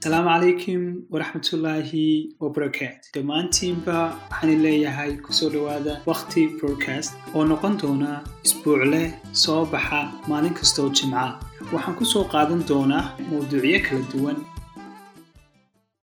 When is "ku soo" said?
5.24-5.48, 11.98-12.24